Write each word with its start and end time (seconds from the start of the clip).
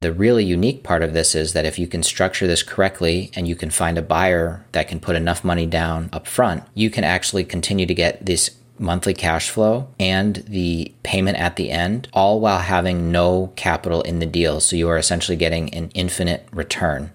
The 0.00 0.12
really 0.12 0.44
unique 0.44 0.84
part 0.84 1.02
of 1.02 1.12
this 1.12 1.34
is 1.34 1.54
that 1.54 1.64
if 1.64 1.76
you 1.76 1.88
can 1.88 2.04
structure 2.04 2.46
this 2.46 2.62
correctly 2.62 3.32
and 3.34 3.48
you 3.48 3.56
can 3.56 3.68
find 3.68 3.98
a 3.98 4.02
buyer 4.02 4.64
that 4.70 4.86
can 4.86 5.00
put 5.00 5.16
enough 5.16 5.42
money 5.42 5.66
down 5.66 6.08
up 6.12 6.28
front, 6.28 6.62
you 6.72 6.88
can 6.88 7.02
actually 7.02 7.42
continue 7.42 7.84
to 7.84 7.94
get 7.94 8.24
this 8.24 8.52
monthly 8.78 9.12
cash 9.12 9.50
flow 9.50 9.88
and 9.98 10.36
the 10.46 10.94
payment 11.02 11.36
at 11.38 11.56
the 11.56 11.72
end, 11.72 12.08
all 12.12 12.38
while 12.38 12.60
having 12.60 13.10
no 13.10 13.52
capital 13.56 14.00
in 14.02 14.20
the 14.20 14.26
deal. 14.26 14.60
So 14.60 14.76
you 14.76 14.88
are 14.88 14.98
essentially 14.98 15.36
getting 15.36 15.74
an 15.74 15.90
infinite 15.94 16.46
return. 16.52 17.10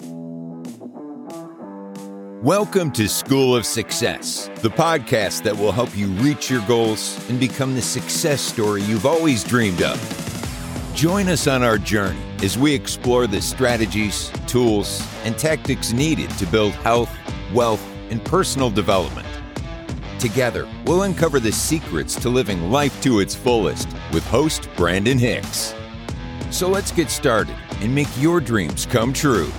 Welcome 2.43 2.91
to 2.91 3.07
School 3.07 3.55
of 3.55 3.65
Success, 3.65 4.49
the 4.55 4.69
podcast 4.69 5.43
that 5.43 5.55
will 5.55 5.71
help 5.71 5.95
you 5.95 6.07
reach 6.07 6.49
your 6.49 6.67
goals 6.67 7.17
and 7.29 7.39
become 7.39 7.75
the 7.75 7.81
success 7.81 8.41
story 8.41 8.81
you've 8.81 9.05
always 9.05 9.41
dreamed 9.41 9.81
of. 9.81 10.91
Join 10.93 11.29
us 11.29 11.47
on 11.47 11.63
our 11.63 11.77
journey 11.77 12.32
as 12.43 12.57
we 12.57 12.73
explore 12.73 13.25
the 13.25 13.41
strategies, 13.41 14.29
tools, 14.47 15.07
and 15.23 15.37
tactics 15.37 15.93
needed 15.93 16.29
to 16.31 16.45
build 16.45 16.73
health, 16.73 17.09
wealth, 17.53 17.81
and 18.09 18.23
personal 18.25 18.69
development. 18.69 19.27
Together, 20.19 20.67
we'll 20.85 21.03
uncover 21.03 21.39
the 21.39 21.51
secrets 21.51 22.15
to 22.15 22.27
living 22.27 22.69
life 22.69 23.01
to 23.01 23.21
its 23.21 23.33
fullest 23.33 23.87
with 24.11 24.25
host 24.27 24.67
Brandon 24.75 25.17
Hicks. 25.17 25.73
So 26.51 26.67
let's 26.67 26.91
get 26.91 27.09
started 27.09 27.55
and 27.79 27.95
make 27.95 28.09
your 28.17 28.41
dreams 28.41 28.85
come 28.85 29.13
true. 29.13 29.51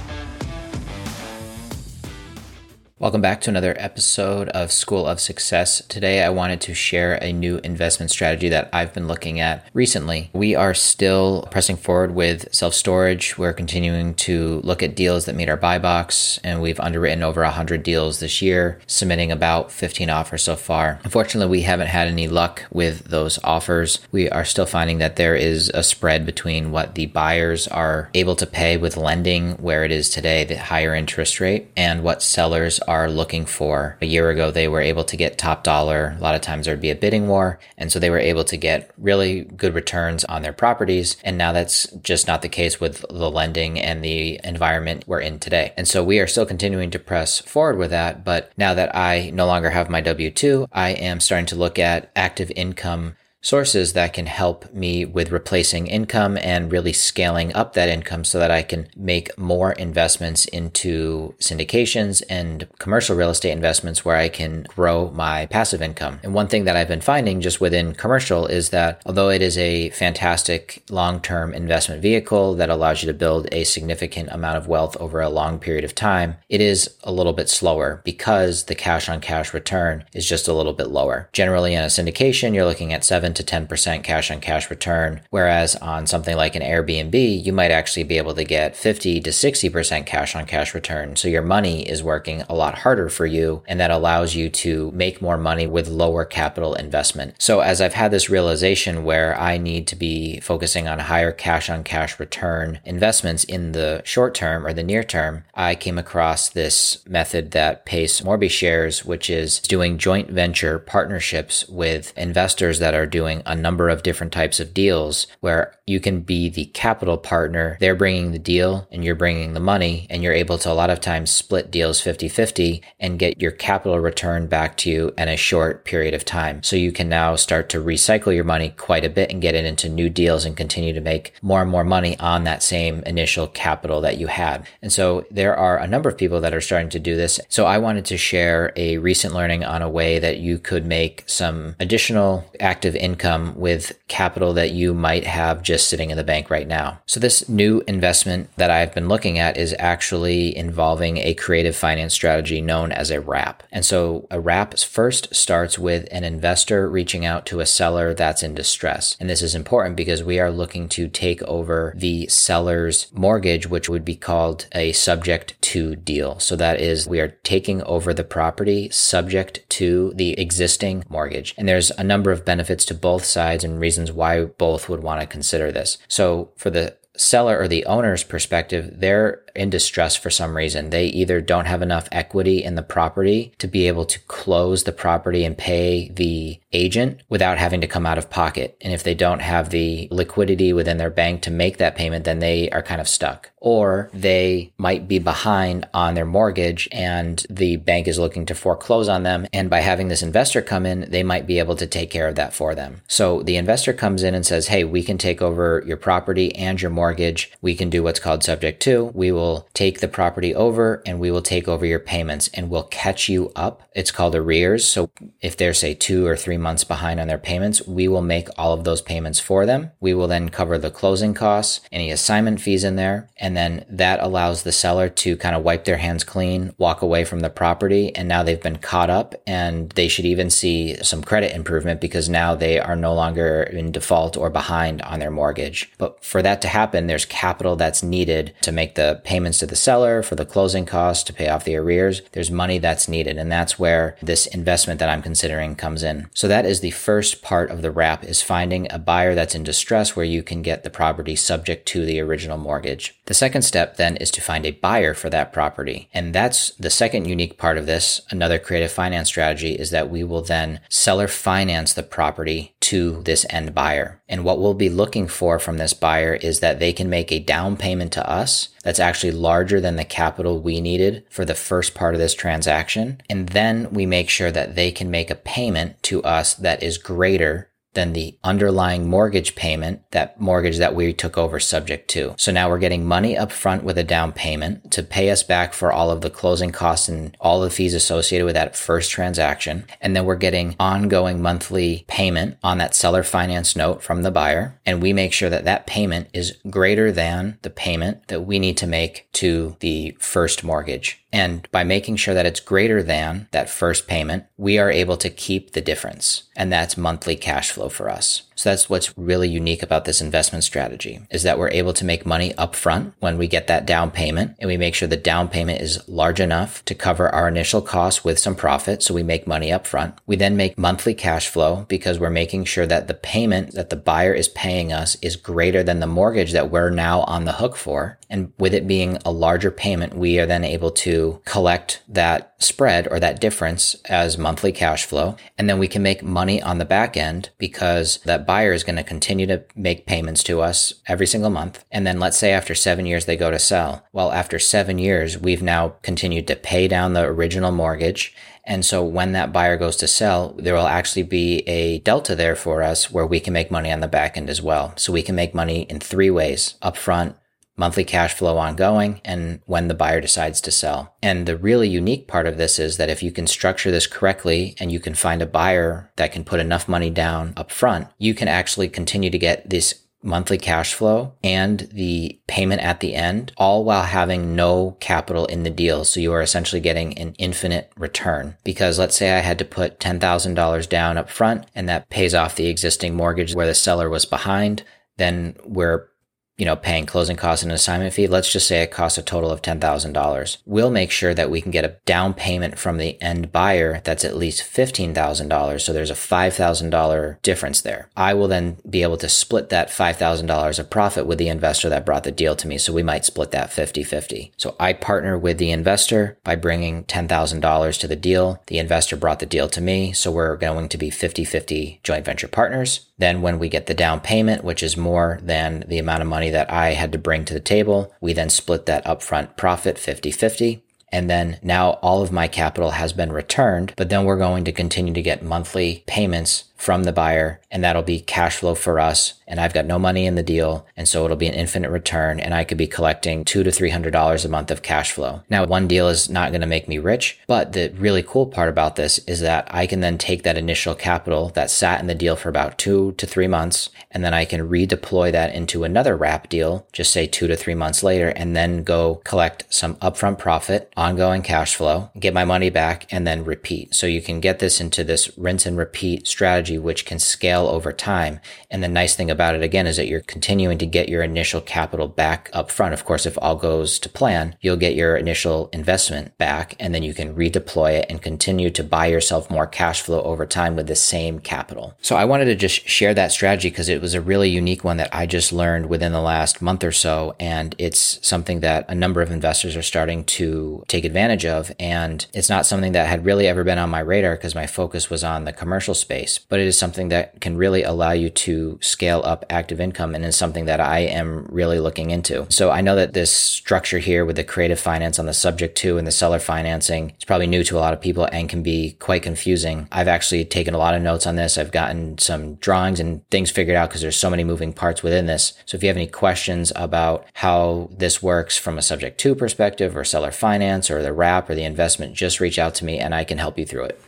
Welcome 3.05 3.21
back 3.21 3.43
to 3.43 3.51
another 3.51 3.77
episode 3.79 4.49
of 4.49 4.73
School 4.73 5.07
of 5.07 5.21
Success. 5.21 5.83
Today, 5.89 6.23
I 6.23 6.31
wanted 6.31 6.63
to 6.63 6.75
share 6.75 7.17
a 7.17 7.35
new 7.35 7.59
investment 7.59 8.11
strategy 8.11 8.49
that 8.49 8.71
I've 8.73 8.95
been 8.95 9.09
looking 9.09 9.41
at 9.41 9.69
recently. 9.75 10.31
We 10.33 10.55
are 10.55 10.73
still 10.73 11.47
pressing 11.51 11.77
forward 11.77 12.15
with 12.15 12.49
self 12.55 12.73
storage. 12.73 13.37
We're 13.37 13.53
continuing 13.53 14.15
to 14.15 14.63
look 14.65 14.83
at 14.83 14.97
deals 14.97 15.27
that 15.27 15.35
meet 15.35 15.51
our 15.51 15.59
buy 15.59 15.79
box, 15.79 16.41
and 16.43 16.63
we've 16.63 16.81
underwritten 16.81 17.23
over 17.23 17.43
100 17.43 17.83
deals 17.83 18.21
this 18.21 18.41
year, 18.41 18.81
submitting 18.87 19.31
about 19.31 19.71
15 19.71 20.09
offers 20.09 20.43
so 20.43 20.57
far. 20.57 20.99
Unfortunately, 21.05 21.51
we 21.51 21.61
haven't 21.61 21.89
had 21.89 22.09
any 22.09 22.27
luck 22.27 22.65
with 22.73 23.05
those 23.05 23.39
offers. 23.45 23.99
We 24.13 24.31
are 24.31 24.47
still 24.47 24.65
finding 24.65 24.97
that 25.01 25.17
there 25.17 25.37
is 25.37 25.71
a 25.75 25.83
spread 25.83 26.25
between 26.25 26.71
what 26.71 26.95
the 26.95 27.05
buyers 27.05 27.69
are 27.69 28.09
able 28.15 28.37
to 28.37 28.47
pay 28.47 28.79
with 28.79 28.97
lending, 28.97 29.57
where 29.57 29.85
it 29.85 29.93
is 29.93 30.09
today, 30.09 30.45
the 30.45 30.57
higher 30.57 30.95
interest 30.95 31.39
rate, 31.39 31.71
and 31.77 32.03
what 32.03 32.23
sellers 32.23 32.81
are 32.81 32.94
are 32.95 33.11
looking 33.11 33.45
for. 33.45 33.97
A 34.01 34.07
year 34.07 34.31
ago, 34.31 34.51
they 34.51 34.69
were 34.69 34.81
able 34.81 35.03
to 35.05 35.17
get 35.17 35.37
top 35.37 35.65
dollar. 35.65 36.15
A 36.17 36.23
lot 36.23 36.37
of 36.37 36.41
times 36.41 36.67
there'd 36.67 36.81
be 36.81 36.91
a 36.91 36.95
bidding 36.95 37.27
war. 37.27 37.59
And 37.77 37.91
so 37.91 37.99
they 37.99 38.11
were 38.11 38.19
able 38.19 38.45
to 38.45 38.57
get 38.57 38.93
really 38.97 39.43
good 39.43 39.75
returns 39.75 40.25
on 40.25 40.43
their 40.43 40.53
properties. 40.53 41.17
And 41.25 41.37
now 41.37 41.53
that's 41.53 41.91
just 42.03 42.29
not 42.29 42.43
the 42.43 42.49
case 42.49 42.81
with 42.81 43.05
the 43.11 43.31
lending 43.31 43.81
and 43.81 44.05
the 44.05 44.41
environment 44.45 45.05
we're 45.09 45.21
in 45.21 45.41
today. 45.41 45.73
And 45.77 45.89
so 45.89 46.05
we 46.05 46.21
are 46.21 46.29
still 46.29 46.47
continuing 46.47 46.91
to 46.93 46.99
press 47.01 47.41
forward 47.41 47.79
with 47.79 47.91
that. 47.91 48.25
But 48.25 48.53
now 48.57 48.75
that 48.75 48.95
I 48.95 49.31
no 49.35 49.47
longer 49.47 49.71
have 49.71 49.91
my 49.91 50.01
W 50.01 50.31
2, 50.31 50.69
I 50.73 50.91
am 50.91 51.19
starting 51.19 51.47
to 51.47 51.57
look 51.57 51.79
at 51.79 52.13
active 52.15 52.53
income 52.55 53.17
sources 53.45 53.93
that 53.93 54.15
can 54.15 54.25
help 54.25 54.73
me 54.73 55.05
with 55.05 55.31
replacing 55.31 55.87
income 55.87 56.39
and 56.41 56.73
really 56.73 56.95
scaling 56.95 57.55
up 57.55 57.75
that 57.75 57.91
income 57.91 58.25
so 58.25 58.39
that 58.39 58.51
I 58.51 58.63
can 58.63 58.89
make 58.97 59.37
more 59.37 59.73
investments 59.73 60.47
into 60.47 61.35
syndications 61.39 62.23
and 62.31 62.67
commercial 62.79 63.15
real 63.15 63.29
estate 63.29 63.51
investments 63.51 64.03
where 64.03 64.17
I 64.17 64.31
can 64.31 64.63
grow 64.63 65.11
my 65.11 65.45
passive 65.47 65.83
income. 65.83 66.21
And 66.23 66.33
one 66.33 66.49
thing 66.49 66.65
that 66.65 66.75
I've 66.75 66.89
been 66.89 67.03
finding 67.03 67.43
just 67.43 67.61
within 67.61 67.95
commercial 67.95 68.47
is 68.47 68.71
that 68.71 69.03
although 69.05 69.29
it 69.29 69.43
is 69.43 69.59
a 69.59 69.91
fantastic 69.91 70.83
long 70.89 71.21
term 71.21 71.53
investment 71.53 72.01
vehicle 72.01 72.55
that 72.55 72.71
allows 72.71 73.03
you 73.03 73.07
to 73.09 73.19
build 73.19 73.47
a 73.53 73.65
significant 73.65 74.31
amount 74.31 74.57
of 74.57 74.69
wealth 74.69 74.97
over 74.97 75.21
a 75.21 75.29
long 75.29 75.59
period 75.59 75.85
of 75.85 75.95
time, 75.95 76.37
it 76.49 76.63
is 76.63 76.97
a 77.03 77.13
little 77.13 77.35
bit 77.35 77.51
slower 77.51 78.01
because 78.05 78.65
the 78.65 78.75
cash 78.75 79.11
on 79.11 79.21
cash 79.21 79.53
return 79.53 80.03
is 80.15 80.27
just 80.27 80.49
a 80.49 80.55
little 80.55 80.73
bit 80.73 80.89
lower. 80.89 81.29
Generally, 81.35 81.75
in 81.75 81.83
a 81.83 81.89
syndication, 81.89 82.55
you're 82.55 82.65
looking 82.65 82.95
at 82.95 83.05
seven 83.05 83.34
to 83.35 83.43
10% 83.43 84.03
cash 84.03 84.31
on 84.31 84.41
cash 84.41 84.71
return. 84.71 85.21
Whereas 85.31 85.77
on 85.77 86.07
something 86.07 86.37
like 86.37 86.55
an 86.55 86.63
Airbnb, 86.63 87.45
you 87.45 87.53
might 87.53 87.71
actually 87.71 88.05
be 88.05 88.19
able 88.19 88.35
to 88.35 88.45
get 88.45 88.77
50 88.77 89.21
to 89.21 89.31
60% 89.31 90.07
cash 90.07 90.35
on 90.35 90.47
cash 90.47 90.75
return. 90.75 91.17
So 91.17 91.29
your 91.29 91.43
money 91.43 91.89
is 91.89 92.03
working 92.03 92.43
a 92.49 92.55
lot 92.55 92.79
harder 92.79 93.09
for 93.09 93.27
you. 93.27 93.63
And 93.67 93.81
that 93.81 93.91
allows 93.91 94.35
you 94.35 94.49
to 94.51 94.91
make 94.93 95.23
more 95.23 95.39
money 95.39 95.67
with 95.67 95.89
lower 95.89 96.25
capital 96.25 96.75
investment. 96.75 97.35
So 97.39 97.61
as 97.61 97.81
I've 97.81 97.95
had 97.95 98.11
this 98.11 98.31
realization 98.31 99.05
where 99.05 99.39
I 99.39 99.59
need 99.59 99.87
to 99.89 99.97
be 99.97 100.41
focusing 100.41 100.89
on 100.89 100.99
higher 100.99 101.33
cash 101.33 101.69
on 101.69 101.85
cash 101.85 102.19
return 102.21 102.81
investments 102.85 103.45
in 103.45 103.73
the 103.73 104.03
short 104.05 104.35
term 104.35 104.67
or 104.67 104.73
the 104.73 104.83
near 104.83 105.03
term, 105.03 105.45
I 105.55 105.75
came 105.75 105.99
across 105.99 106.49
this 106.49 107.07
method 107.07 107.51
that 107.53 107.85
Pace 107.87 108.21
Morby 108.21 108.51
shares, 108.51 109.05
which 109.05 109.29
is 109.31 109.61
doing 109.61 109.99
joint 109.99 110.31
venture 110.31 110.79
partnerships 110.79 111.69
with 111.69 112.13
investors 112.17 112.79
that 112.79 112.95
are 112.95 113.07
doing 113.07 113.24
doing 113.25 113.43
a 113.47 113.57
number 113.57 113.89
of 113.89 114.03
different 114.03 114.35
types 114.35 114.61
of 114.61 114.75
deals 114.75 115.27
where 115.41 115.75
you 115.87 115.99
can 115.99 116.21
be 116.21 116.51
the 116.51 116.67
capital 116.67 117.17
partner. 117.17 117.79
They're 117.81 117.95
bringing 117.95 118.33
the 118.33 118.39
deal 118.39 118.87
and 118.93 119.03
you're 119.03 119.15
bringing 119.15 119.55
the 119.55 119.61
money 119.61 120.07
and 120.11 120.23
you're 120.23 120.35
able 120.35 120.59
to 120.59 120.71
a 120.71 120.75
lot 120.75 120.91
of 120.91 121.01
times 121.01 121.31
split 121.31 121.71
deals 121.71 122.03
50 122.03 122.29
50 122.29 122.83
and 123.01 123.19
get 123.19 123.41
your 123.41 123.51
capital 123.51 123.99
return 123.99 124.47
back 124.47 124.77
to 124.79 124.91
you 124.91 125.15
in 125.17 125.29
a 125.29 125.37
short 125.39 125.87
period 125.87 126.13
of 126.13 126.25
time. 126.27 126.63
So 126.63 126.77
you 126.77 126.93
can 126.93 127.09
now 127.09 127.35
start 127.37 127.71
to 127.71 127.83
recycle 127.83 128.35
your 128.35 128.45
money 128.45 128.75
quite 128.77 129.07
a 129.07 129.11
bit 129.11 129.31
and 129.31 129.41
get 129.41 129.55
it 129.55 129.65
into 129.65 129.89
new 129.89 130.11
deals 130.11 130.45
and 130.45 130.55
continue 130.55 130.93
to 130.93 131.01
make 131.01 131.33
more 131.41 131.63
and 131.63 131.71
more 131.71 131.85
money 131.85 132.19
on 132.19 132.45
that 132.45 132.63
same 132.63 133.03
initial 133.05 133.47
capital 133.47 134.03
that 134.03 134.19
you 134.19 134.27
had. 134.27 134.67
And 134.83 134.93
so 134.93 135.25
there 135.31 135.57
are 135.57 135.79
a 135.79 135.87
number 135.87 136.11
of 136.11 136.19
people 136.19 136.43
that 136.43 136.53
are 136.53 136.61
starting 136.61 136.91
to 136.91 136.99
do 136.99 137.17
this. 137.17 137.41
So 137.49 137.65
I 137.65 137.79
wanted 137.79 138.05
to 138.07 138.19
share 138.19 138.73
a 138.77 138.99
recent 138.99 139.33
learning 139.33 139.65
on 139.65 139.81
a 139.81 139.89
way 139.89 140.19
that 140.19 140.39
you 140.39 140.59
could 140.59 140.85
make 140.85 141.25
some 141.27 141.75
additional 141.81 142.45
active 142.61 142.95
income 142.95 143.14
income 143.15 143.55
with 143.55 143.97
capital 144.09 144.53
that 144.55 144.73
you 144.73 144.93
might 144.93 145.25
have 145.25 145.63
just 145.63 145.89
sitting 145.89 146.11
in 146.11 146.17
the 146.17 146.25
bank 146.25 146.51
right 146.51 146.67
now. 146.67 147.01
So 147.07 147.21
this 147.21 147.49
new 147.49 147.81
investment 147.87 148.51
that 148.57 148.73
I've 148.73 148.93
been 148.93 149.09
looking 149.09 149.39
at 149.39 149.57
is 149.57 149.73
actually 149.79 150.57
involving 150.57 151.19
a 151.19 151.35
creative 151.35 151.77
finance 151.77 152.13
strategy 152.13 152.61
known 152.61 152.91
as 152.91 153.13
a 153.13 153.21
wrap. 153.21 153.63
And 153.71 153.85
so 153.85 154.27
a 154.33 154.41
wrap 154.41 154.77
first 154.79 155.33
starts 155.33 155.79
with 155.79 156.09
an 156.11 156.25
investor 156.25 156.89
reaching 156.89 157.25
out 157.25 157.47
to 157.47 157.61
a 157.61 157.67
seller 157.67 158.15
that's 158.15 158.43
in 158.43 158.55
distress. 158.55 159.17
And 159.21 159.31
this 159.31 159.43
is 159.43 159.55
important 159.55 159.95
because 159.95 160.25
we 160.25 160.41
are 160.41 160.51
looking 160.51 160.89
to 160.91 161.07
take 161.07 161.41
over 161.43 161.95
the 161.97 162.27
seller's 162.27 163.07
mortgage, 163.13 163.69
which 163.69 163.89
would 163.89 164.05
be 164.05 164.17
called 164.17 164.67
a 164.73 164.91
subject 164.93 165.55
to 165.61 165.95
deal. 165.95 166.41
So 166.41 166.57
that 166.57 166.81
is 166.81 167.07
we 167.07 167.21
are 167.21 167.37
taking 167.45 167.81
over 167.85 168.13
the 168.13 168.25
property 168.25 168.91
subject 168.91 169.61
to 169.71 170.13
the 170.17 170.33
existing 170.41 171.05
mortgage. 171.09 171.55
And 171.57 171.69
there's 171.69 171.93
a 171.93 172.03
number 172.03 172.33
of 172.33 172.45
benefits 172.45 172.85
to 172.87 172.95
both 173.05 173.27
sides 173.27 173.65
and 173.65 173.79
reasons 173.79 174.11
why 174.11 174.47
both 174.47 174.89
would 174.89 175.03
want 175.03 175.21
to 175.21 175.27
consider 175.27 175.71
this. 175.71 175.99
So 176.09 176.49
for 176.57 176.71
the 176.71 176.97
seller 177.15 177.61
or 177.61 177.69
the 177.69 177.85
owner's 177.85 178.25
perspective, 178.25 178.99
they're 178.99 179.44
in 179.55 179.71
distress 179.71 180.17
for 180.17 180.31
some 180.31 180.57
reason. 180.57 180.91
They 180.91 181.07
either 181.07 181.41
don't 181.41 181.67
have 181.67 181.83
enough 181.83 182.09
equity 182.11 182.63
in 182.63 182.75
the 182.75 182.83
property 182.83 183.53
to 183.59 183.67
be 183.67 183.87
able 183.87 184.05
to 184.07 184.19
close 184.21 184.85
the 184.85 184.93
property 184.93 185.45
and 185.45 185.57
pay 185.57 186.09
the 186.09 186.61
agent 186.73 187.21
without 187.29 187.59
having 187.59 187.81
to 187.81 187.87
come 187.87 188.07
out 188.07 188.19
of 188.19 188.31
pocket. 188.31 188.77
And 188.81 188.93
if 188.93 189.03
they 189.03 189.15
don't 189.15 189.41
have 189.41 189.71
the 189.71 190.09
liquidity 190.11 190.73
within 190.73 190.99
their 190.99 191.11
bank 191.11 191.43
to 191.43 191.51
make 191.51 191.79
that 191.79 191.97
payment, 191.97 192.25
then 192.25 192.41
they 192.41 192.69
are 192.71 192.83
kind 192.83 193.01
of 193.01 193.09
stuck. 193.09 193.51
Or 193.59 194.11
they 194.13 194.73
might 194.77 195.09
be 195.09 195.19
behind 195.19 195.89
on 195.95 196.15
their 196.15 196.27
mortgage 196.27 196.89
and 196.93 197.45
the 197.49 197.77
bank 197.77 198.09
is 198.09 198.19
looking 198.19 198.45
to 198.47 198.55
foreclose 198.55 199.09
on 199.09 199.23
them. 199.23 199.47
And 199.53 199.71
by 199.71 199.81
having 199.81 200.09
this 200.09 200.23
investor 200.23 200.61
come 200.61 200.85
in, 200.85 201.11
they 201.11 201.23
might 201.23 201.47
be 201.47 201.59
able 201.59 201.77
to 201.77 201.87
take 201.87 202.11
care 202.11 202.29
of 202.29 202.35
that 202.35 202.53
for 202.53 202.75
them. 202.75 203.01
So 203.09 203.43
the 203.43 203.57
investor 203.57 203.93
comes 203.93 204.23
in 204.23 204.35
and 204.35 204.45
says, 204.45 204.67
Hey, 204.67 204.85
we 204.85 205.03
can 205.03 205.17
take 205.17 205.41
over 205.41 205.83
your 205.87 205.97
property 205.97 206.55
and 206.57 206.81
your 206.81 206.91
mortgage. 206.91 207.53
We 207.63 207.75
can 207.75 207.89
do 207.89 208.03
what's 208.03 208.21
called 208.21 208.45
subject 208.45 208.83
to. 208.83 209.05
We 209.15 209.33
will 209.33 209.44
will 209.45 209.69
take 209.75 210.01
the 210.01 210.09
property 210.09 210.55
over 210.55 211.03
and 211.05 211.21
we 211.21 211.31
will 211.31 211.43
take 211.43 211.69
over 211.69 211.85
your 211.85 211.99
payments 211.99 212.49
and 212.55 212.71
we'll 212.71 212.85
catch 212.85 213.29
you 213.29 213.53
up. 213.55 213.83
It's 213.95 214.11
called 214.11 214.35
arrears. 214.35 214.87
So 214.87 215.11
if 215.41 215.57
they're 215.57 215.75
say 215.75 215.95
two 215.95 216.27
or 216.27 216.37
three 216.37 216.57
months 216.57 216.85
behind 216.85 217.21
on 217.21 217.29
their 217.29 217.39
payments, 217.39 217.87
we 217.87 218.09
will 218.09 218.23
make 218.23 218.49
all 218.57 218.73
of 218.73 218.85
those 218.85 219.03
payments 219.03 219.39
for 219.39 219.67
them. 219.67 219.91
We 220.01 220.15
will 220.15 220.29
then 220.29 220.49
cover 220.49 220.79
the 220.79 220.91
closing 220.91 221.35
costs, 221.35 221.81
any 221.93 222.11
assignment 222.11 222.61
fees 222.61 222.85
in 222.85 222.97
there. 222.97 223.29
And 223.37 223.57
then 223.57 223.85
that 223.89 224.21
allows 224.21 224.63
the 224.63 224.73
seller 224.73 225.09
to 225.09 225.37
kind 225.37 225.55
of 225.55 225.63
wipe 225.63 225.85
their 225.85 225.99
hands 225.99 226.25
clean, 226.25 226.73
walk 226.79 227.03
away 227.03 227.25
from 227.25 227.41
the 227.41 227.51
property. 227.51 228.15
And 228.17 228.29
now 228.29 228.43
they've 228.43 228.63
been 228.63 228.79
caught 228.79 229.11
up 229.11 229.35
and 229.47 229.91
they 229.91 230.09
should 230.09 230.25
even 230.25 230.49
see 230.49 230.97
some 231.03 231.23
credit 231.23 231.55
improvement 231.55 232.01
because 232.01 232.29
now 232.29 232.55
they 232.55 232.79
are 232.81 232.97
no 232.97 233.13
longer 233.15 233.63
in 233.63 233.93
default 233.93 234.37
or 234.37 234.49
behind 234.49 235.03
on 235.03 235.19
their 235.19 235.31
mortgage. 235.31 235.93
But 235.99 236.25
for 236.25 236.41
that 236.43 236.63
to 236.63 236.69
happen, 236.69 237.07
there's 237.07 237.27
capital 237.27 237.77
that's 237.77 238.03
needed 238.03 238.55
to 238.63 238.73
make 238.73 238.95
the 238.95 239.21
payments 239.35 239.59
to 239.59 239.67
the 239.67 239.75
seller 239.75 240.23
for 240.23 240.37
the 240.37 240.47
closing 240.47 240.87
costs 240.87 241.25
to 241.25 241.33
pay 241.33 241.49
off 241.49 241.65
the 241.65 241.75
arrears. 241.75 242.23
There's 242.31 242.53
money 242.53 242.79
that's 242.79 243.09
needed. 243.09 243.37
And 243.37 243.51
that's 243.51 243.81
where 243.81 244.17
this 244.23 244.47
investment 244.47 245.01
that 245.01 245.09
I'm 245.09 245.23
considering 245.23 245.75
comes 245.75 246.05
in. 246.05 246.29
So 246.35 246.47
that 246.47 246.65
is 246.65 246.79
the 246.79 246.93
first 246.93 247.43
part 247.43 247.73
of 247.73 247.83
the 247.83 247.91
wrap 247.91 248.23
is 248.23 248.43
finding 248.43 248.87
a 248.93 248.99
buyer 249.01 249.35
that's 249.35 249.57
in 249.57 249.65
distress 249.65 250.15
where 250.15 250.25
you 250.25 250.45
can 250.45 250.63
get 250.63 250.85
the 250.85 250.89
property 250.89 251.35
subject 251.35 251.85
to 251.89 252.07
the 252.07 252.21
original 252.21 252.59
mortgage. 252.59 253.19
The 253.27 253.35
second 253.35 253.63
step 253.63 253.97
then 253.97 254.17
is 254.19 254.31
to 254.31 254.41
find 254.41 254.65
a 254.65 254.71
buyer 254.71 255.15
for 255.15 255.29
that 255.31 255.53
property. 255.53 256.09
And 256.15 256.33
that's 256.33 256.71
the 256.77 256.89
second 256.89 257.25
unique 257.25 257.59
part 257.59 257.77
of 257.77 257.87
this. 257.87 258.21
Another 258.31 258.61
creative 258.61 258.93
finance 258.93 259.27
strategy 259.27 259.73
is 259.73 259.91
that 259.91 260.11
we 260.11 260.23
will 260.23 260.43
then 260.43 260.79
seller 260.89 261.27
finance 261.27 261.93
the 261.93 262.05
property 262.05 262.74
to 262.85 263.23
this 263.23 263.47
end 263.49 263.75
buyer. 263.75 264.21
And 264.29 264.45
what 264.45 264.61
we'll 264.61 264.75
be 264.75 264.89
looking 264.89 265.27
for 265.27 265.59
from 265.59 265.79
this 265.79 265.95
buyer 265.95 266.35
is 266.35 266.61
that 266.61 266.81
they 266.81 266.93
can 266.93 267.09
make 267.09 267.33
a 267.33 267.39
down 267.39 267.77
payment 267.77 268.13
to 268.13 268.31
us 268.31 268.69
that's 268.83 269.01
actually 269.01 269.33
larger 269.33 269.81
than 269.81 269.97
the 269.97 270.05
capital 270.05 270.61
we 270.61 270.81
needed 270.81 271.25
for 271.31 271.45
the 271.45 271.55
first 271.55 271.95
part 271.95 272.15
of 272.15 272.21
this 272.21 272.35
transaction. 272.35 273.23
And 273.31 273.49
then 273.49 273.91
we 273.91 274.05
make 274.05 274.29
sure 274.29 274.51
that 274.51 274.75
they 274.75 274.93
can 274.93 275.11
make 275.11 275.31
a 275.31 275.35
payment 275.35 276.03
to 276.05 276.23
us 276.23 276.55
that 276.55 276.83
is 276.83 276.99
greater 276.99 277.71
than 277.95 278.13
the 278.13 278.37
underlying 278.45 279.09
mortgage 279.09 279.55
payment, 279.55 280.03
that 280.11 280.41
mortgage 280.41 280.79
that 280.79 280.95
we 280.95 281.13
took 281.13 281.39
over 281.39 281.59
subject 281.61 282.09
to. 282.11 282.35
So 282.37 282.53
now 282.53 282.69
we're 282.69 282.79
getting 282.79 283.07
money 283.07 283.37
up 283.37 283.53
front 283.53 283.85
with 283.85 283.99
a 283.99 284.05
down 284.05 284.33
payment 284.33 284.91
to 284.93 285.03
pay 285.03 285.31
us 285.31 285.43
back 285.43 285.73
for 285.73 285.93
all 285.93 286.11
of 286.11 286.21
the 286.21 286.31
closing 286.31 286.73
costs 286.73 287.09
and 287.09 287.37
all 287.41 287.61
the 287.61 287.71
fees 287.71 287.95
associated 287.95 288.45
with 288.45 288.55
that 288.55 288.77
first 288.77 289.11
transaction. 289.11 289.85
And 290.01 290.15
then 290.15 290.25
we're 290.25 290.37
getting 290.37 290.77
ongoing 290.79 291.41
monthly 291.41 292.05
payment 292.09 292.59
on 292.63 292.79
that 292.79 292.95
seller 292.95 293.23
finance 293.23 293.77
note 293.77 294.03
from 294.03 294.23
the 294.23 294.31
buyer. 294.31 294.79
And 294.85 295.03
we 295.03 295.13
make 295.13 295.33
sure 295.33 295.51
that 295.51 295.65
that 295.65 295.87
payment 295.87 296.29
is 296.33 296.59
greater 296.69 297.13
than 297.13 297.59
the 297.63 297.71
payment 297.71 298.29
that 298.29 298.43
we 298.43 298.59
need 298.59 298.77
to 298.79 298.87
make 298.87 299.29
to 299.33 299.77
the 299.81 300.17
first 300.19 300.65
mortgage. 300.65 301.25
And 301.33 301.69
by 301.73 301.83
making 301.83 302.15
sure 302.17 302.33
that 302.35 302.47
it's 302.47 302.61
greater 302.61 303.03
than 303.03 303.49
that 303.51 303.69
first 303.69 304.07
payment, 304.07 304.45
we 304.57 304.79
are 304.79 304.91
able 304.91 305.17
to 305.17 305.29
keep 305.29 305.73
the 305.73 305.81
difference. 305.81 306.45
And 306.55 306.73
that's 306.73 306.97
monthly 306.97 307.35
cash 307.35 307.73
flow 307.73 307.84
for 307.89 308.09
us. 308.09 308.43
So 308.55 308.71
that's 308.71 308.89
what's 308.89 309.17
really 309.17 309.49
unique 309.49 309.83
about 309.83 310.05
this 310.05 310.21
investment 310.21 310.65
strategy 310.65 311.21
is 311.31 311.43
that 311.43 311.59
we're 311.59 311.71
able 311.71 311.93
to 311.95 312.05
make 312.05 312.27
money 312.27 312.53
upfront 312.55 313.13
when 313.21 313.39
we 313.39 313.49
get 313.49 313.67
that 313.67 313.87
down 313.87 314.11
payment 314.11 314.57
and 314.59 314.69
we 314.69 314.77
make 314.77 314.95
sure 314.95 315.09
the 315.09 315.17
down 315.17 315.49
payment 315.49 315.81
is 315.81 316.07
large 316.09 316.41
enough 316.41 316.85
to 316.85 316.95
cover 316.95 317.29
our 317.29 317.49
initial 317.49 317.83
costs 317.83 318.25
with 318.25 318.39
some 318.39 318.55
profit. 318.55 319.03
So 319.03 319.15
we 319.15 319.23
make 319.23 319.47
money 319.47 319.69
upfront. 319.71 320.17
We 320.27 320.37
then 320.37 320.57
make 320.57 320.79
monthly 320.79 321.15
cash 321.15 321.49
flow 321.49 321.87
because 321.89 322.19
we're 322.19 322.31
making 322.31 322.65
sure 322.65 322.87
that 322.87 323.09
the 323.09 323.15
payment 323.15 323.73
that 323.75 323.91
the 323.91 323.97
buyer 323.97 324.35
is 324.35 324.49
paying 324.49 324.93
us 324.93 325.17
is 325.23 325.37
greater 325.37 325.83
than 325.83 326.01
the 326.01 326.07
mortgage 326.07 326.53
that 326.53 326.71
we're 326.71 326.91
now 326.91 327.23
on 327.23 327.45
the 327.45 327.53
hook 327.53 327.77
for. 327.77 328.19
And 328.31 328.53
with 328.59 328.75
it 328.75 328.87
being 328.87 329.19
a 329.25 329.31
larger 329.31 329.71
payment, 329.71 330.15
we 330.15 330.39
are 330.39 330.47
then 330.47 330.65
able 330.65 330.91
to 330.91 331.41
collect 331.45 332.03
that 332.09 332.55
spread 332.59 333.07
or 333.11 333.21
that 333.21 333.41
difference 333.41 333.95
as 334.07 334.39
monthly 334.39 334.73
cash 334.73 335.05
flow. 335.05 335.37
And 335.59 335.69
then 335.69 335.79
we 335.79 335.89
can 335.89 336.03
make 336.03 336.23
money 336.23 336.63
on 336.63 336.79
the 336.79 336.85
back 336.85 337.17
end 337.17 337.51
because 337.59 338.19
that 338.25 338.44
buyer 338.47 338.73
is 338.73 338.85
going 338.85 338.97
to 338.97 339.03
continue 339.03 339.47
to 339.47 339.65
make 339.75 340.07
payments 340.07 340.43
to 340.45 340.61
us 340.61 340.95
every 341.07 341.27
single 341.27 341.51
month. 341.51 341.85
And 341.91 342.07
then 342.07 342.21
let's 342.21 342.39
say 342.39 342.53
after 342.53 342.75
seven 342.75 343.07
years, 343.07 343.27
they 343.27 343.37
go 343.37 343.51
to 343.51 343.59
sell. 343.59 344.07
Well, 344.13 344.33
after 344.33 344.59
seven 344.59 344.99
years, 344.99 345.39
we've 345.39 345.63
now 345.63 345.97
continued 346.03 346.47
to 346.49 346.57
pay 346.57 346.89
down 346.89 347.15
the 347.15 347.25
original 347.25 347.73
mortgage. 347.73 348.35
And 348.67 348.85
so 348.85 349.05
when 349.05 349.33
that 349.33 349.53
buyer 349.53 349.77
goes 349.77 349.97
to 349.97 350.09
sell, 350.09 350.55
there 350.59 350.75
will 350.75 350.87
actually 350.87 351.25
be 351.25 351.59
a 351.69 351.99
delta 352.01 352.35
there 352.35 352.57
for 352.57 352.83
us 352.83 353.11
where 353.11 353.27
we 353.27 353.41
can 353.41 353.53
make 353.53 353.71
money 353.71 353.93
on 353.93 354.01
the 354.01 354.09
back 354.09 354.37
end 354.37 354.49
as 354.49 354.63
well. 354.63 354.95
So 354.97 355.13
we 355.13 355.23
can 355.23 355.35
make 355.35 355.55
money 355.55 355.83
in 355.83 356.01
three 356.01 356.31
ways 356.31 356.75
upfront, 356.83 357.35
monthly 357.77 358.05
cash 358.05 358.35
flow 358.35 358.57
ongoing, 358.57 359.21
and 359.25 359.61
when 359.67 359.89
the 359.89 359.95
buyer 359.95 360.21
decides 360.21 360.61
to 360.63 360.71
sell. 360.71 361.17
And 361.23 361.47
the 361.47 361.57
really 361.57 361.89
unique 361.89 362.29
part 362.29 362.47
of 362.47 362.57
this 362.57 362.79
is 362.79 362.97
that 362.97 363.11
if 363.11 363.23
you 363.23 363.33
can 363.33 363.47
structure 363.47 363.91
this 363.91 364.07
correctly 364.07 364.77
and 364.79 364.93
you 364.93 365.01
can 365.01 365.15
find 365.15 365.43
a 365.43 365.47
buyer 365.47 366.13
that 366.17 366.33
can 366.33 366.45
put 366.45 366.61
enough 366.61 366.89
money 366.89 367.11
down 367.11 367.53
up 367.57 367.71
front, 367.71 368.09
you 368.19 368.35
can 368.35 368.49
actually 368.49 368.89
continue 368.89 369.31
to 369.31 369.39
get 369.39 369.69
this 369.69 370.05
monthly 370.25 370.57
cash 370.57 370.95
flow 370.95 371.35
and 371.45 371.81
the 371.93 372.41
payment 372.47 372.81
at 372.81 373.01
the 373.01 373.15
end, 373.15 373.53
all 373.59 373.85
while 373.85 374.05
having 374.05 374.57
no 374.57 374.97
capital 374.99 375.45
in 375.47 375.63
the 375.63 375.71
deal. 375.71 376.05
So 376.05 376.19
you 376.19 376.33
are 376.33 376.41
essentially 376.41 376.81
getting 376.81 377.17
an 377.19 377.35
infinite 377.39 377.93
return. 377.97 378.57
Because 378.65 378.99
let's 378.99 379.17
say 379.17 379.35
I 379.35 379.41
had 379.41 379.59
to 379.59 379.65
put 379.65 380.01
$10,000 380.01 380.89
down 380.89 381.19
up 381.19 381.29
front 381.29 381.67
and 381.75 381.89
that 381.89 382.09
pays 382.09 382.35
off 382.35 382.57
the 382.57 382.69
existing 382.69 383.15
mortgage 383.15 383.55
where 383.55 383.67
the 383.67 383.75
seller 383.75 384.09
was 384.09 384.25
behind, 384.25 384.83
then 385.19 385.57
we're 385.65 386.09
you 386.57 386.65
know, 386.65 386.77
paying 386.77 387.07
closing 387.07 387.37
costs 387.37 387.63
and 387.63 387.73
an 387.73 387.77
assignment 387.77 388.15
fee, 388.15 388.27
let's 388.27 388.53
just 388.53 388.69
say 388.69 388.83
it 388.83 388.91
costs 388.91 389.19
a 389.19 389.23
total 389.23 389.51
of 389.51 389.63
$10,000. 389.63 390.57
We'll 390.65 390.91
make 390.91 391.11
sure 391.11 391.35
that 391.35 391.51
we 391.51 391.61
can 391.61 391.73
get 391.73 391.85
a 391.85 391.97
down 392.05 392.35
payment 392.35 392.79
from 392.79 392.99
the 392.99 393.21
end 393.21 393.51
buyer 393.51 394.01
that's 394.05 394.25
at 394.25 394.37
least 394.37 394.63
$15,000. 394.63 395.81
So 395.81 395.93
there's 395.93 396.11
a 396.11 396.15
$5,000 396.15 397.43
difference 397.43 397.81
there. 397.81 398.09
I 398.17 398.35
will 398.35 398.49
then 398.49 398.77
be 398.89 399.03
able 399.03 399.17
to 399.19 399.29
split 399.29 399.69
that 399.71 399.89
$5,000 399.89 400.79
of 400.79 400.91
profit 400.91 401.27
with 401.27 401.39
the 401.39 401.49
investor 401.49 401.89
that 401.89 402.07
brought 402.07 402.25
the 402.25 402.31
deal 402.31 402.55
to 402.57 402.69
me. 402.69 402.79
So 402.79 402.93
we 402.93 403.03
might 403.03 403.25
split 403.25 403.51
that 403.51 403.73
50 403.73 404.05
50. 404.05 404.53
So 404.57 404.77
I 404.79 404.93
partner 404.93 405.37
with 405.37 405.59
the 405.59 405.71
investor 405.71 406.39
by 406.45 406.55
bringing 406.55 407.05
$10,000 407.05 408.01
to 408.01 408.09
the 408.09 408.17
deal. 408.17 408.63
The 408.69 408.79
investor 408.79 409.17
brought 409.17 409.41
the 409.41 409.47
deal 409.47 409.69
to 409.69 409.81
me. 409.81 410.13
So 410.13 410.31
we're 410.31 410.57
going 410.57 410.89
to 410.89 410.99
be 410.99 411.11
50 411.11 411.45
50 411.45 412.01
joint 412.03 412.25
venture 412.25 412.49
partners. 412.49 413.07
Then 413.19 413.43
when 413.43 413.59
we 413.59 413.69
get 413.69 413.87
the 413.87 413.95
down 413.95 414.21
payment, 414.21 414.65
which 414.65 414.83
is 414.83 414.97
more 414.97 415.39
than 415.43 415.85
the 415.87 415.99
amount 415.99 416.23
of 416.23 416.29
money 416.29 416.51
that 416.51 416.71
I 416.71 416.95
had 416.95 417.13
to 417.13 417.19
bring 417.19 417.45
to 417.45 417.55
the 417.55 417.61
table, 417.61 418.13
we 418.21 418.33
then 418.33 418.51
split 418.51 418.87
that 418.87 419.05
upfront 419.05 419.57
profit 419.57 419.99
50 419.99 420.31
50. 420.31 420.84
And 421.15 421.31
then 421.31 421.61
now 421.63 421.91
all 422.03 422.23
of 422.23 422.33
my 422.33 422.49
capital 422.49 422.91
has 422.91 423.13
been 423.13 423.31
returned, 423.31 423.95
but 423.97 424.09
then 424.09 424.25
we're 424.25 424.37
going 424.37 424.65
to 424.65 424.73
continue 424.73 425.15
to 425.15 425.23
get 425.23 425.45
monthly 425.45 426.03
payments 426.09 426.65
from 426.77 427.05
the 427.05 427.13
buyer 427.13 427.61
and 427.71 427.83
that'll 427.83 428.03
be 428.03 428.21
cash 428.21 428.59
flow 428.59 428.75
for 428.75 429.01
us. 429.01 429.35
And 429.47 429.59
I've 429.59 429.73
got 429.73 429.87
no 429.87 429.99
money 429.99 430.27
in 430.27 430.35
the 430.35 430.43
deal. 430.43 430.87
And 430.97 431.09
so 431.09 431.25
it'll 431.25 431.37
be 431.37 431.47
an 431.47 431.55
infinite 431.55 431.91
return 431.91 432.39
and 432.41 432.53
I 432.53 432.65
could 432.65 432.77
be 432.77 432.87
collecting 432.87 433.45
two 433.45 433.63
to 433.63 433.71
three 433.71 433.91
hundred 433.91 434.11
dollars 434.11 434.45
a 434.45 434.51
month 434.51 434.71
of 434.71 434.83
cash 434.83 435.13
flow. 435.13 435.43
Now, 435.49 435.65
one 435.65 435.89
deal 435.89 436.09
is 436.09 436.29
not 436.29 436.51
going 436.51 436.61
to 436.61 436.67
make 436.67 436.87
me 436.87 436.99
rich, 436.99 437.39
but 437.47 437.73
the 437.73 437.89
really 437.97 438.23
cool 438.23 438.47
part 438.47 438.69
about 438.69 438.97
this 438.97 439.19
is 439.21 439.41
that 439.41 439.67
I 439.71 439.87
can 439.87 440.01
then 440.01 440.19
take 440.19 440.43
that 440.43 440.59
initial 440.59 440.95
capital 440.95 441.49
that 441.51 441.71
sat 441.71 442.01
in 442.01 442.07
the 442.07 442.15
deal 442.15 442.37
for 442.37 442.49
about 442.49 442.77
two 442.77 443.13
to 443.13 443.27
three 443.27 443.49
months, 443.49 443.91
and 444.11 444.25
then 444.25 444.35
I 444.35 444.45
can 444.45 444.69
redeploy 444.69 445.33
that 445.33 445.55
into 445.55 445.85
another 445.85 446.17
wrap 446.17 446.49
deal, 446.49 446.87
just 446.93 447.13
say 447.13 447.27
two 447.27 447.47
to 447.47 447.57
three 447.57 447.75
months 447.75 448.03
later, 448.03 448.29
and 448.29 448.55
then 448.55 448.83
go 448.83 449.21
collect 449.25 449.65
some 449.73 449.97
upfront 449.97 450.39
profit, 450.39 450.93
ongoing 451.05 451.43
cash 451.43 451.77
flow, 451.77 452.11
get 452.19 452.33
my 452.33 452.47
money 452.47 452.71
back, 452.71 453.07
and 453.11 453.27
then 453.27 453.45
repeat. 453.45 453.95
So 453.95 454.07
you 454.07 454.23
can 454.23 454.41
get 454.41 454.59
this 454.59 454.81
into 454.81 455.05
this 455.05 455.31
rinse 455.37 455.67
and 455.67 455.77
repeat 455.77 456.27
strategy 456.27 456.79
which 456.79 457.05
can 457.05 457.19
scale 457.19 457.67
over 457.67 457.93
time. 457.93 458.41
And 458.71 458.83
the 458.83 458.89
nice 458.89 459.15
thing 459.15 459.31
about 459.31 459.55
it 459.55 459.63
again 459.63 459.87
is 459.87 459.99
that 459.99 460.09
you're 460.09 460.21
continuing 460.21 460.79
to 460.79 460.87
get 460.87 461.11
your 461.11 461.23
initial 461.23 461.61
capital 461.61 462.09
back 462.09 462.49
up 462.55 462.71
front. 462.71 462.95
Of 462.95 463.05
course, 463.05 463.27
if 463.27 463.37
all 463.43 463.57
goes 463.57 463.99
to 463.99 464.09
plan, 464.09 464.57
you'll 464.63 464.79
get 464.79 464.95
your 464.95 465.17
initial 465.17 465.69
investment 465.75 466.37
back 466.39 466.75
and 466.81 466.95
then 466.95 467.03
you 467.03 467.13
can 467.13 467.35
redeploy 467.35 467.99
it 467.99 468.07
and 468.09 468.23
continue 468.23 468.71
to 468.71 468.83
buy 468.83 469.07
yourself 469.07 469.51
more 469.51 469.67
cash 469.67 470.01
flow 470.01 470.23
over 470.23 470.47
time 470.47 470.75
with 470.75 470.87
the 470.87 470.97
same 470.97 471.39
capital. 471.39 471.95
So 472.01 472.17
I 472.17 472.25
wanted 472.25 472.47
to 472.47 472.55
just 472.55 472.89
share 472.89 473.13
that 473.13 473.31
strategy 473.31 473.69
because 473.69 473.91
it 473.91 474.01
was 474.01 474.15
a 474.15 474.23
really 474.23 474.49
unique 474.49 474.85
one 474.85 474.97
that 474.97 475.15
I 475.15 475.27
just 475.27 475.53
learned 475.53 475.87
within 475.87 476.13
the 476.13 476.23
last 476.23 476.63
month 476.63 476.83
or 476.83 476.93
so. 476.93 477.37
And 477.39 477.75
it's 477.79 478.27
something 478.27 478.61
that 478.61 478.87
a 478.89 478.95
number 478.95 479.21
of 479.21 479.31
investors 479.31 479.77
are 479.77 479.83
starting 479.83 480.25
to 480.25 480.83
take 480.95 481.05
advantage 481.05 481.45
of. 481.45 481.73
And 481.81 482.25
it's 482.33 482.49
not 482.49 482.67
something 482.67 482.93
that 482.93 483.09
had 483.09 483.25
really 483.25 483.49
ever 483.49 483.65
been 483.65 483.79
on 483.79 483.91
my 483.91 483.99
radar 483.99 484.37
because 484.37 484.55
my 484.55 484.67
focus 484.67 485.11
was 485.11 485.25
on 485.25 485.45
the 485.45 485.53
commercial 485.53 485.95
space, 485.95 486.39
but 486.39 486.61
it 486.61 486.69
is 486.69 486.79
something 486.79 487.09
that 487.09 487.41
can 487.41 487.57
really 487.57 487.83
allow 487.83 488.13
you 488.13 488.31
to 488.31 488.79
scale 488.81 489.21
up 489.25 489.45
active 489.51 489.81
income 489.81 490.15
and 490.15 490.25
is 490.25 490.37
something 490.37 490.67
that 490.67 490.79
I 490.79 491.01
am 491.01 491.47
really 491.51 491.81
looking 491.81 492.11
into. 492.11 492.47
So 492.49 492.71
I 492.71 492.81
know 492.81 492.95
that 492.95 493.13
this 493.13 493.33
structure 493.33 493.99
here 493.99 494.25
with 494.25 494.37
the 494.37 494.45
creative 494.45 494.79
finance 494.79 495.19
on 495.19 495.27
the 495.27 495.35
subject 495.35 495.77
to 495.79 495.99
and 495.99 496.07
the 496.07 496.13
seller 496.13 496.39
financing 496.39 497.13
is 497.19 497.25
probably 497.25 497.49
new 497.49 497.65
to 497.65 497.77
a 497.77 497.81
lot 497.81 497.93
of 497.93 498.01
people 498.01 498.29
and 498.31 498.49
can 498.49 498.63
be 498.63 498.93
quite 499.01 499.25
confusing. 499.25 499.89
I've 499.91 500.07
actually 500.07 500.45
taken 500.45 500.75
a 500.75 500.79
lot 500.79 500.95
of 500.95 501.03
notes 501.03 501.27
on 501.27 501.35
this. 501.35 501.59
I've 501.59 501.73
gotten 501.73 502.19
some 502.19 502.55
drawings 502.57 503.01
and 503.01 503.29
things 503.31 503.51
figured 503.51 503.77
out 503.77 503.89
because 503.89 504.03
there's 504.03 504.17
so 504.17 504.31
many 504.31 504.45
moving 504.45 504.73
parts 504.73 505.03
within 505.03 505.27
this. 505.27 505.55
So 505.67 505.77
if 505.77 505.83
you 505.83 505.89
have 505.89 505.97
any 505.97 506.07
questions 506.07 506.73
about 506.77 507.27
how 507.35 507.91
this 507.91 508.23
works 508.23 508.57
from 508.57 508.79
a 508.79 508.83
subject 508.83 509.19
to 509.19 509.35
perspective 509.35 509.97
or 509.97 510.05
seller 510.05 510.31
finance 510.31 510.84
or 510.91 511.03
the 511.03 511.13
wrap 511.13 511.49
or 511.51 511.55
the 511.55 511.65
investment, 511.65 512.15
just 512.15 512.41
reach 512.41 512.59
out 512.59 512.75
to 512.77 512.85
me 512.85 512.99
and 512.99 513.15
I 513.15 513.25
can 513.25 513.39
help 513.39 513.59
you 513.59 513.65
through 513.65 513.85
it. 513.85 514.01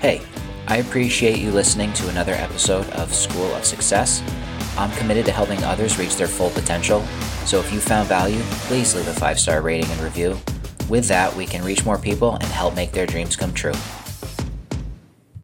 Hey, 0.00 0.20
I 0.68 0.76
appreciate 0.76 1.38
you 1.38 1.50
listening 1.50 1.92
to 1.94 2.08
another 2.08 2.32
episode 2.32 2.88
of 2.90 3.14
School 3.14 3.52
of 3.54 3.64
Success. 3.64 4.22
I'm 4.76 4.90
committed 4.92 5.26
to 5.26 5.32
helping 5.32 5.62
others 5.64 5.98
reach 5.98 6.16
their 6.16 6.28
full 6.28 6.50
potential, 6.50 7.04
so 7.44 7.60
if 7.60 7.72
you 7.72 7.78
found 7.80 8.08
value, 8.08 8.40
please 8.66 8.94
leave 8.94 9.08
a 9.08 9.12
five 9.12 9.38
star 9.38 9.60
rating 9.60 9.90
and 9.90 10.00
review. 10.00 10.38
With 10.88 11.08
that, 11.08 11.34
we 11.34 11.46
can 11.46 11.64
reach 11.64 11.84
more 11.84 11.98
people 11.98 12.34
and 12.34 12.44
help 12.44 12.74
make 12.74 12.92
their 12.92 13.06
dreams 13.06 13.36
come 13.36 13.52
true. 13.52 13.74